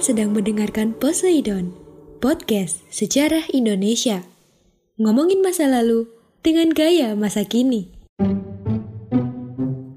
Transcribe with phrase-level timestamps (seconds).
[0.00, 1.76] Kalian sedang mendengarkan Poseidon,
[2.24, 4.24] podcast sejarah Indonesia.
[4.96, 6.08] Ngomongin masa lalu
[6.40, 7.92] dengan gaya masa kini.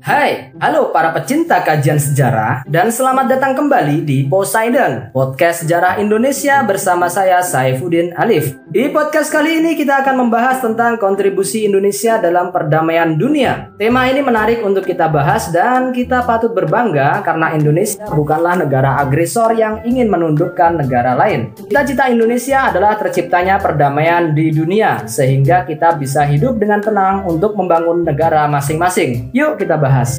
[0.03, 6.59] Hai, halo para pecinta kajian sejarah dan selamat datang kembali di Poseidon, podcast sejarah Indonesia
[6.67, 8.59] bersama saya Saifuddin Alif.
[8.73, 13.69] Di podcast kali ini kita akan membahas tentang kontribusi Indonesia dalam perdamaian dunia.
[13.77, 19.53] Tema ini menarik untuk kita bahas dan kita patut berbangga karena Indonesia bukanlah negara agresor
[19.53, 21.53] yang ingin menundukkan negara lain.
[21.53, 28.01] Cita-cita Indonesia adalah terciptanya perdamaian di dunia sehingga kita bisa hidup dengan tenang untuk membangun
[28.01, 29.29] negara masing-masing.
[29.37, 30.17] Yuk kita bahas.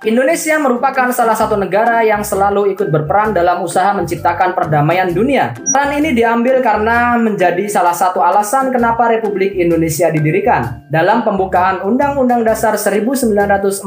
[0.00, 5.52] Indonesia merupakan salah satu negara yang selalu ikut berperan dalam usaha menciptakan perdamaian dunia.
[5.52, 10.88] Peran ini diambil karena menjadi salah satu alasan kenapa Republik Indonesia didirikan.
[10.88, 13.84] Dalam pembukaan Undang-Undang Dasar 1945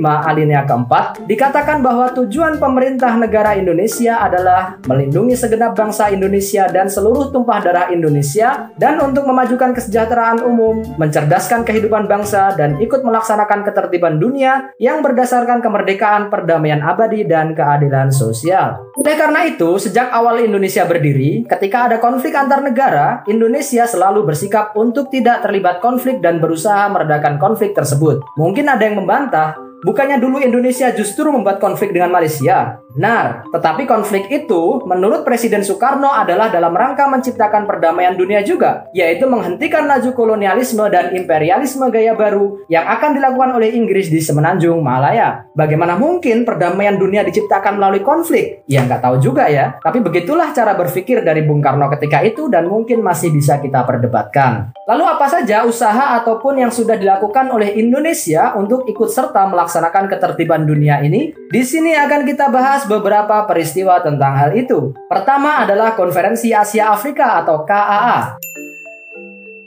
[0.00, 7.28] alinea keempat, dikatakan bahwa tujuan pemerintah negara Indonesia adalah melindungi segenap bangsa Indonesia dan seluruh
[7.28, 14.16] tumpah darah Indonesia dan untuk memajukan kesejahteraan umum, mencerdaskan kehidupan bangsa dan ikut melaksanakan ketertiban
[14.16, 18.86] dunia yang berdasarkan berdasarkan kemerdekaan, perdamaian abadi, dan keadilan sosial.
[18.94, 24.78] Oleh karena itu, sejak awal Indonesia berdiri, ketika ada konflik antar negara, Indonesia selalu bersikap
[24.78, 28.22] untuk tidak terlibat konflik dan berusaha meredakan konflik tersebut.
[28.38, 32.80] Mungkin ada yang membantah, Bukannya dulu Indonesia justru membuat konflik dengan Malaysia?
[32.94, 39.26] Benar, tetapi konflik itu menurut Presiden Soekarno adalah dalam rangka menciptakan perdamaian dunia juga, yaitu
[39.26, 45.42] menghentikan laju kolonialisme dan imperialisme gaya baru yang akan dilakukan oleh Inggris di Semenanjung Malaya.
[45.58, 48.62] Bagaimana mungkin perdamaian dunia diciptakan melalui konflik?
[48.70, 52.70] Ya nggak tahu juga ya, tapi begitulah cara berpikir dari Bung Karno ketika itu dan
[52.70, 54.70] mungkin masih bisa kita perdebatkan.
[54.86, 60.62] Lalu apa saja usaha ataupun yang sudah dilakukan oleh Indonesia untuk ikut serta melaksanakan ketertiban
[60.62, 64.94] dunia ini, di sini akan kita bahas beberapa peristiwa tentang hal itu.
[65.10, 68.38] Pertama adalah Konferensi Asia Afrika atau KAA.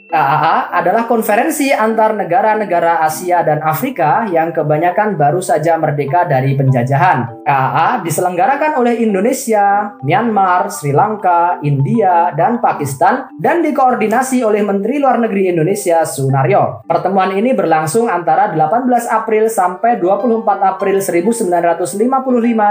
[0.08, 7.44] KAA adalah konferensi antar negara-negara Asia dan Afrika yang kebanyakan baru saja merdeka dari penjajahan.
[7.44, 15.20] KAA diselenggarakan oleh Indonesia, Myanmar, Sri Lanka, India, dan Pakistan dan dikoordinasi oleh Menteri Luar
[15.20, 16.88] Negeri Indonesia Sunaryo.
[16.88, 20.40] Pertemuan ini berlangsung antara 18 April sampai 24
[20.72, 21.84] April 1955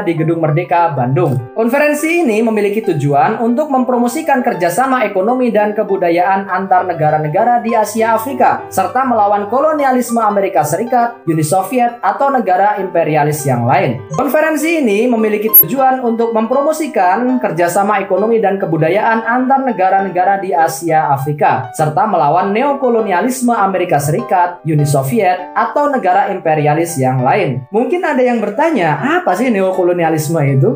[0.10, 1.38] di Gedung Merdeka, Bandung.
[1.54, 8.16] Konferensi ini memiliki tujuan untuk mempromosikan kerjasama ekonomi dan kebudayaan antar negara negara di Asia
[8.16, 14.00] Afrika, serta melawan kolonialisme Amerika Serikat, Uni Soviet, atau negara imperialis yang lain.
[14.16, 21.68] Konferensi ini memiliki tujuan untuk mempromosikan kerjasama ekonomi dan kebudayaan antar negara-negara di Asia Afrika,
[21.76, 27.68] serta melawan neokolonialisme Amerika Serikat, Uni Soviet, atau negara imperialis yang lain.
[27.76, 30.72] Mungkin ada yang bertanya, apa sih neokolonialisme itu?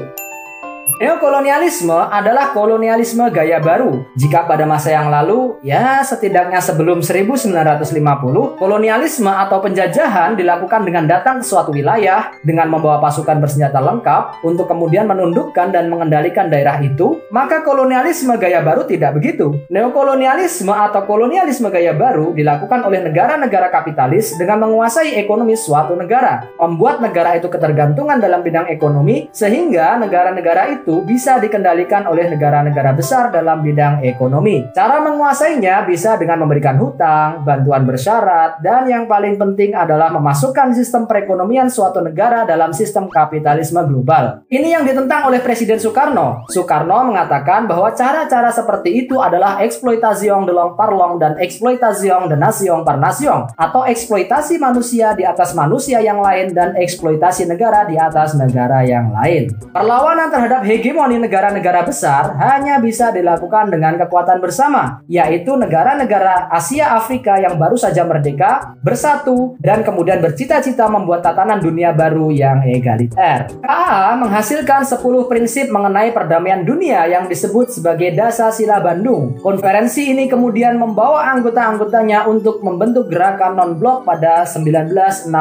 [1.02, 4.02] Neokolonialisme adalah kolonialisme gaya baru.
[4.18, 11.42] Jika pada masa yang lalu, ya setidaknya sebelum 1950, kolonialisme atau penjajahan dilakukan dengan datang
[11.42, 17.22] ke suatu wilayah dengan membawa pasukan bersenjata lengkap untuk kemudian menundukkan dan mengendalikan daerah itu,
[17.30, 19.58] maka kolonialisme gaya baru tidak begitu.
[19.70, 27.02] Neokolonialisme atau kolonialisme gaya baru dilakukan oleh negara-negara kapitalis dengan menguasai ekonomi suatu negara, membuat
[27.02, 33.60] negara itu ketergantungan dalam bidang ekonomi sehingga negara-negara itu bisa dikendalikan oleh negara-negara besar dalam
[33.60, 34.72] bidang ekonomi.
[34.72, 41.06] Cara menguasainya bisa dengan memberikan hutang, bantuan bersyarat, dan yang paling penting adalah memasukkan sistem
[41.06, 44.48] perekonomian suatu negara dalam sistem kapitalisme global.
[44.48, 46.48] Ini yang ditentang oleh Presiden Soekarno.
[46.48, 52.38] Soekarno mengatakan bahwa cara-cara seperti itu adalah eksploitasi de long par long dan eksploitasi de
[52.38, 57.98] nation par nation atau eksploitasi manusia di atas manusia yang lain dan eksploitasi negara di
[57.98, 59.52] atas negara yang lain.
[59.74, 67.38] Perlawanan terhadap hegemoni negara-negara besar hanya bisa dilakukan dengan kekuatan bersama, yaitu negara-negara Asia Afrika
[67.38, 73.48] yang baru saja merdeka, bersatu, dan kemudian bercita-cita membuat tatanan dunia baru yang egaliter.
[73.62, 79.40] KA menghasilkan 10 prinsip mengenai perdamaian dunia yang disebut sebagai Dasa Sila Bandung.
[79.40, 85.32] Konferensi ini kemudian membawa anggota-anggotanya untuk membentuk gerakan non-blok pada 1961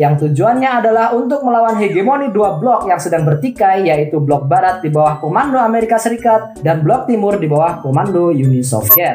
[0.00, 4.88] yang tujuannya adalah untuk melawan hegemoni dua blok yang sedang bertikai yaitu blok barat di
[4.88, 9.12] bawah komando Amerika Serikat dan blok timur di bawah komando Uni Soviet.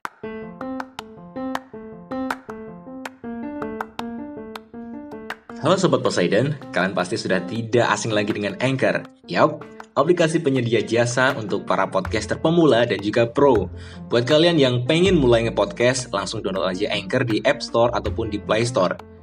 [5.63, 9.01] Halo Sobat Poseidon, kalian pasti sudah tidak asing lagi dengan Anchor.
[9.31, 9.63] Yap,
[9.95, 13.71] aplikasi penyedia jasa untuk para podcaster pemula dan juga pro.
[14.11, 18.43] Buat kalian yang pengen mulai nge-podcast, langsung download aja Anchor di App Store ataupun di
[18.43, 19.12] Play Store.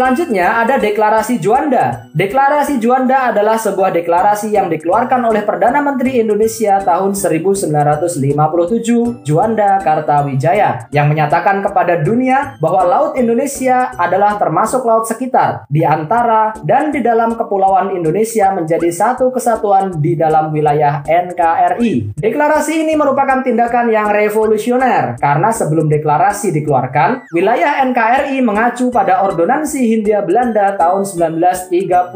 [0.00, 2.08] Selanjutnya ada deklarasi Juanda.
[2.16, 8.32] Deklarasi Juanda adalah sebuah deklarasi yang dikeluarkan oleh Perdana Menteri Indonesia tahun 1957,
[9.20, 16.56] Juanda Kartawijaya, yang menyatakan kepada dunia bahwa Laut Indonesia adalah termasuk laut sekitar, di antara
[16.64, 22.16] dan di dalam kepulauan Indonesia menjadi satu kesatuan di dalam wilayah NKRI.
[22.16, 29.89] Deklarasi ini merupakan tindakan yang revolusioner karena sebelum deklarasi dikeluarkan, wilayah NKRI mengacu pada ordonansi
[29.90, 32.14] Hindia Belanda tahun 1939.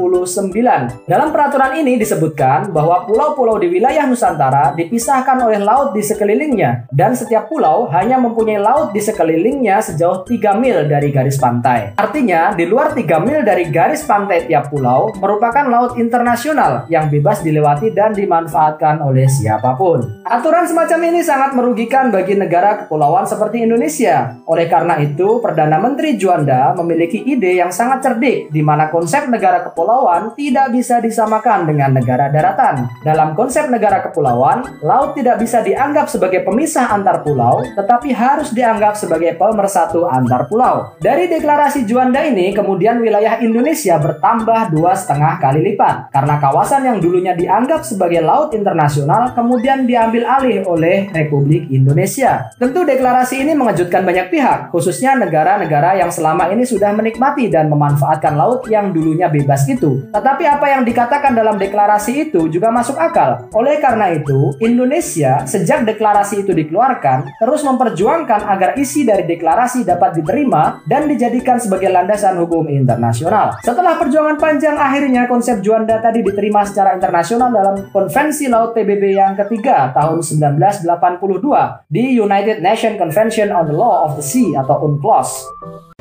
[1.11, 7.19] Dalam peraturan ini disebutkan bahwa pulau-pulau di wilayah Nusantara dipisahkan oleh laut di sekelilingnya dan
[7.19, 11.99] setiap pulau hanya mempunyai laut di sekelilingnya sejauh 3 mil dari garis pantai.
[11.99, 17.43] Artinya, di luar 3 mil dari garis pantai tiap pulau merupakan laut internasional yang bebas
[17.43, 20.23] dilewati dan dimanfaatkan oleh siapa pun.
[20.23, 24.38] Aturan semacam ini sangat merugikan bagi negara kepulauan seperti Indonesia.
[24.47, 29.64] Oleh karena itu, Perdana Menteri Juanda memiliki ide yang sangat cerdik di mana konsep negara
[29.64, 32.88] kepulauan tidak bisa disamakan dengan negara daratan.
[33.05, 38.96] Dalam konsep negara kepulauan, laut tidak bisa dianggap sebagai pemisah antar pulau, tetapi harus dianggap
[38.99, 40.96] sebagai pemersatu antar pulau.
[40.99, 46.99] Dari deklarasi Juanda ini, kemudian wilayah Indonesia bertambah dua setengah kali lipat karena kawasan yang
[46.99, 52.49] dulunya dianggap sebagai laut internasional kemudian diambil alih oleh Republik Indonesia.
[52.56, 58.37] Tentu deklarasi ini mengejutkan banyak pihak, khususnya negara-negara yang selama ini sudah menikmati dan memanfaatkan
[58.37, 60.05] laut yang dulunya bebas itu.
[60.12, 63.49] Tetapi apa yang dikatakan dalam deklarasi itu juga masuk akal.
[63.56, 70.20] Oleh karena itu, Indonesia sejak deklarasi itu dikeluarkan terus memperjuangkan agar isi dari deklarasi dapat
[70.20, 73.56] diterima dan dijadikan sebagai landasan hukum internasional.
[73.62, 79.32] Setelah perjuangan panjang akhirnya konsep Juanda tadi diterima secara internasional dalam Konvensi Laut PBB yang
[79.38, 85.94] ketiga tahun 1982 di United Nations Convention on the Law of the Sea atau UNCLOS.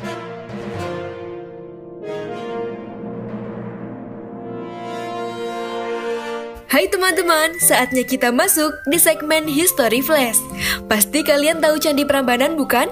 [6.74, 10.42] Hai teman-teman, saatnya kita masuk di segmen History Flash.
[10.90, 12.90] Pasti kalian tahu Candi Prambanan bukan?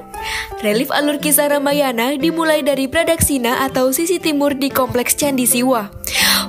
[0.62, 5.90] Relief alur kisah Ramayana dimulai dari Pradaksina atau sisi timur di Kompleks Candi Siwa.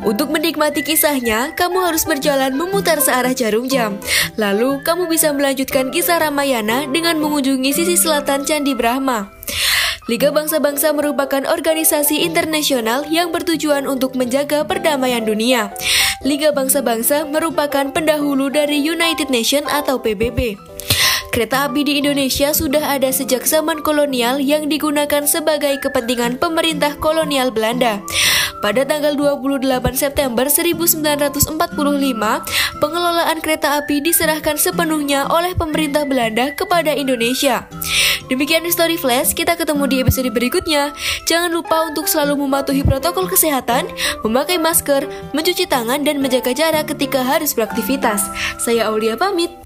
[0.06, 3.98] Untuk menikmati kisahnya, kamu harus berjalan memutar searah jarum jam.
[4.38, 9.34] Lalu, kamu bisa melanjutkan kisah Ramayana dengan mengunjungi sisi selatan Candi Brahma.
[10.06, 15.74] Liga Bangsa-Bangsa merupakan organisasi internasional yang bertujuan untuk menjaga perdamaian dunia.
[16.24, 20.56] Liga Bangsa-Bangsa merupakan pendahulu dari United Nations atau PBB.
[21.36, 27.51] Kereta api di Indonesia sudah ada sejak zaman kolonial yang digunakan sebagai kepentingan pemerintah kolonial
[27.51, 28.00] Belanda.
[28.63, 29.60] Pada tanggal 28
[29.91, 31.60] September 1945,
[32.79, 37.67] pengelolaan kereta api diserahkan sepenuhnya oleh pemerintah Belanda kepada Indonesia.
[38.32, 40.96] Demikian Story Flash, kita ketemu di episode berikutnya.
[41.27, 43.84] Jangan lupa untuk selalu mematuhi protokol kesehatan,
[44.24, 48.24] memakai masker, mencuci tangan, dan menjaga jarak ketika harus beraktivitas.
[48.63, 49.62] Saya Aulia pamit.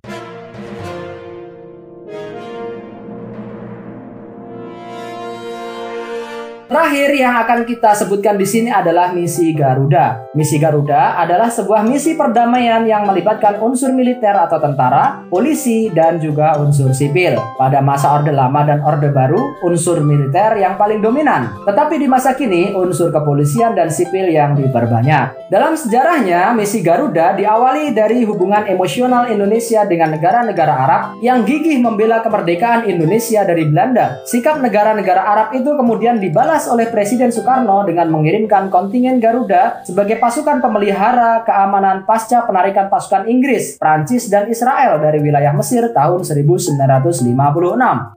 [6.78, 10.30] Terakhir yang akan kita sebutkan di sini adalah misi Garuda.
[10.38, 16.54] Misi Garuda adalah sebuah misi perdamaian yang melibatkan unsur militer atau tentara, polisi, dan juga
[16.62, 17.34] unsur sipil.
[17.58, 21.50] Pada masa Orde Lama dan Orde Baru, unsur militer yang paling dominan.
[21.66, 25.50] Tetapi di masa kini, unsur kepolisian dan sipil yang diperbanyak.
[25.50, 32.22] Dalam sejarahnya, misi Garuda diawali dari hubungan emosional Indonesia dengan negara-negara Arab yang gigih membela
[32.22, 34.22] kemerdekaan Indonesia dari Belanda.
[34.30, 40.60] Sikap negara-negara Arab itu kemudian dibalas oleh Presiden Soekarno dengan mengirimkan kontingen Garuda sebagai pasukan
[40.60, 46.78] pemelihara keamanan pasca penarikan pasukan Inggris, Prancis, dan Israel dari wilayah Mesir tahun 1956.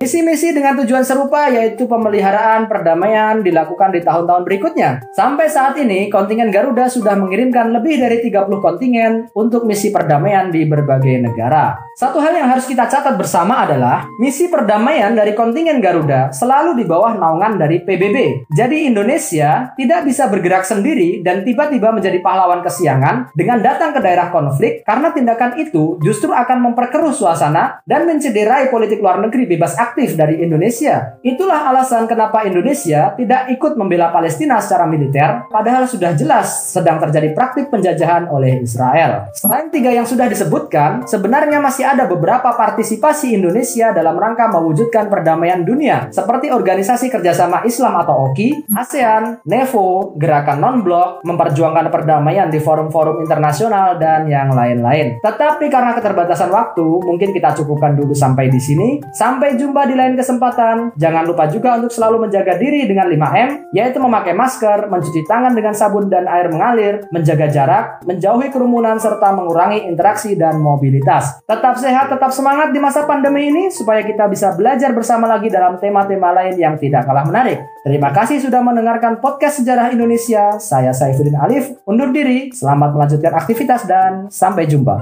[0.03, 5.11] Misi-misi dengan tujuan serupa yaitu pemeliharaan perdamaian dilakukan di tahun-tahun berikutnya.
[5.15, 10.67] Sampai saat ini, kontingen Garuda sudah mengirimkan lebih dari 30 kontingen untuk misi perdamaian di
[10.67, 11.90] berbagai negara.
[12.01, 16.89] Satu hal yang harus kita catat bersama adalah misi perdamaian dari kontingen Garuda selalu di
[16.89, 18.49] bawah naungan dari PBB.
[18.49, 24.33] Jadi Indonesia tidak bisa bergerak sendiri dan tiba-tiba menjadi pahlawan kesiangan dengan datang ke daerah
[24.33, 30.17] konflik karena tindakan itu justru akan memperkeruh suasana dan mencederai politik luar negeri bebas aktif
[30.17, 31.21] dari Indonesia.
[31.21, 37.37] Itulah alasan kenapa Indonesia tidak ikut membela Palestina secara militer padahal sudah jelas sedang terjadi
[37.37, 39.29] praktik penjajahan oleh Israel.
[39.37, 45.67] Selain tiga yang sudah disebutkan, sebenarnya masih ada beberapa partisipasi Indonesia dalam rangka mewujudkan perdamaian
[45.67, 53.19] dunia, seperti Organisasi Kerjasama Islam atau OKI, ASEAN, NEVO, Gerakan Non-Blok, memperjuangkan perdamaian di forum-forum
[53.27, 55.19] internasional, dan yang lain-lain.
[55.19, 59.03] Tetapi karena keterbatasan waktu, mungkin kita cukupkan dulu sampai di sini.
[59.11, 60.95] Sampai jumpa di lain kesempatan.
[60.95, 65.75] Jangan lupa juga untuk selalu menjaga diri dengan 5M, yaitu memakai masker, mencuci tangan dengan
[65.75, 71.43] sabun dan air mengalir, menjaga jarak, menjauhi kerumunan, serta mengurangi interaksi dan mobilitas.
[71.49, 75.81] Tetap sehat, tetap semangat di masa pandemi ini supaya kita bisa belajar bersama lagi dalam
[75.81, 77.65] tema-tema lain yang tidak kalah menarik.
[77.83, 80.61] Terima kasih sudah mendengarkan podcast Sejarah Indonesia.
[80.61, 82.53] Saya Saifuddin Alif, undur diri.
[82.53, 85.01] Selamat melanjutkan aktivitas dan sampai jumpa.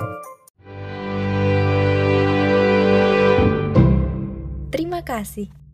[4.70, 5.67] Terima kasih.